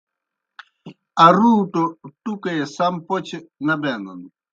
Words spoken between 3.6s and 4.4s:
نہ بینَن۔